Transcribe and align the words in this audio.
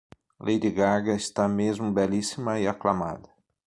Lady 0.39 0.71
Gaga 0.71 1.13
está 1.13 1.47
mesmo 1.47 1.91
belíssima 1.93 2.57
e 2.59 2.67
aclamada 2.67 3.29